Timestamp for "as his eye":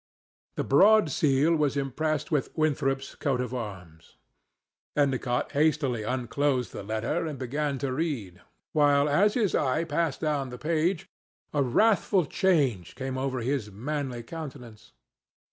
9.07-9.83